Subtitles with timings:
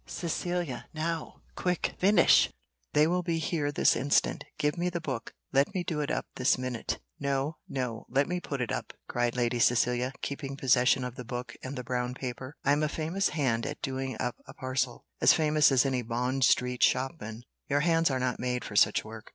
[0.07, 2.49] Cecilia, now, quick, finish;
[2.93, 4.43] they will be here this instant.
[4.57, 8.39] Give me the book; let me do it up this minute." "No, no; let me
[8.39, 12.55] put it up," cried Lady Cecilia, keeping possession of the book and the brown paper.
[12.63, 16.43] "I am a famous hand at doing up a parcel, as famous as any Bond
[16.45, 19.29] Street shopman: your hands are not made for such work."